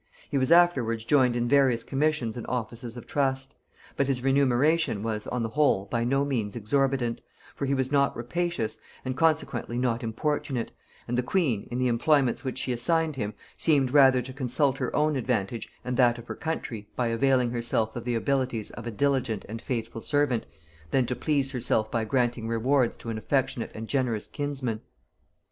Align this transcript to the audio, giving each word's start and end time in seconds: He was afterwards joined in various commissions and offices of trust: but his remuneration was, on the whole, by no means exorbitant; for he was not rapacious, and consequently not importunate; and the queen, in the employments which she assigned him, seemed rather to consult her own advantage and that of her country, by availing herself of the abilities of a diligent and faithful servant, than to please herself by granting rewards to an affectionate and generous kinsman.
He 0.31 0.37
was 0.39 0.51
afterwards 0.51 1.05
joined 1.05 1.35
in 1.35 1.47
various 1.47 1.83
commissions 1.83 2.35
and 2.35 2.47
offices 2.47 2.97
of 2.97 3.05
trust: 3.05 3.53
but 3.95 4.07
his 4.07 4.23
remuneration 4.23 5.03
was, 5.03 5.27
on 5.27 5.43
the 5.43 5.49
whole, 5.49 5.85
by 5.85 6.03
no 6.03 6.25
means 6.25 6.55
exorbitant; 6.55 7.21
for 7.53 7.67
he 7.67 7.75
was 7.75 7.91
not 7.91 8.17
rapacious, 8.17 8.79
and 9.05 9.15
consequently 9.15 9.77
not 9.77 10.01
importunate; 10.01 10.71
and 11.07 11.19
the 11.19 11.21
queen, 11.21 11.67
in 11.69 11.77
the 11.77 11.85
employments 11.87 12.43
which 12.43 12.57
she 12.57 12.71
assigned 12.73 13.15
him, 13.15 13.35
seemed 13.55 13.91
rather 13.93 14.23
to 14.23 14.33
consult 14.33 14.79
her 14.79 14.91
own 14.95 15.15
advantage 15.15 15.69
and 15.85 15.97
that 15.97 16.17
of 16.17 16.25
her 16.27 16.35
country, 16.35 16.89
by 16.95 17.09
availing 17.09 17.51
herself 17.51 17.95
of 17.95 18.03
the 18.03 18.15
abilities 18.15 18.71
of 18.71 18.87
a 18.87 18.91
diligent 18.91 19.45
and 19.47 19.61
faithful 19.61 20.01
servant, 20.01 20.47
than 20.89 21.05
to 21.05 21.15
please 21.15 21.51
herself 21.51 21.91
by 21.91 22.03
granting 22.03 22.47
rewards 22.47 22.97
to 22.97 23.09
an 23.11 23.19
affectionate 23.19 23.69
and 23.75 23.87
generous 23.87 24.25
kinsman. 24.27 24.81